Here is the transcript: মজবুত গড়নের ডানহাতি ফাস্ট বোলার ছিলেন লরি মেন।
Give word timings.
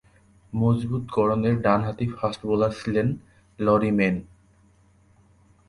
মজবুত 0.53 1.03
গড়নের 1.11 1.55
ডানহাতি 1.61 2.05
ফাস্ট 2.15 2.41
বোলার 2.49 2.71
ছিলেন 2.71 3.07
লরি 3.59 3.91
মেন। 3.91 4.15